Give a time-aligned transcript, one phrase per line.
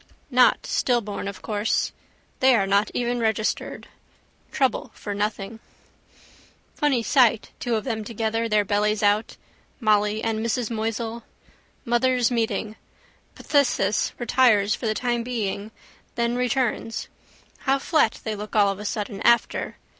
[0.31, 1.91] Not stillborn of course.
[2.39, 3.87] They are not even registered.
[4.51, 5.59] Trouble for nothing.
[6.73, 9.37] Funny sight two of them together, their bellies out.
[9.79, 11.21] Molly and Mrs Moisel.
[11.85, 12.77] Mothers' meeting.
[13.35, 15.69] Phthisis retires for the time being,
[16.15, 17.07] then returns.
[17.59, 19.77] How flat they look all of a sudden after.